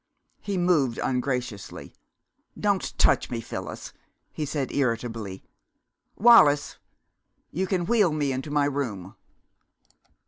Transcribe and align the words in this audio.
He 0.41 0.57
moved 0.57 0.97
ungraciously. 0.97 1.93
"Don't 2.59 2.97
touch 2.97 3.29
me, 3.29 3.39
Phyllis!" 3.39 3.93
he 4.31 4.45
said 4.45 4.71
irritably. 4.71 5.43
"Wallis! 6.15 6.79
You 7.51 7.67
can 7.67 7.85
wheel 7.85 8.11
me 8.11 8.31
into 8.31 8.49
my 8.49 8.65
room." 8.65 9.15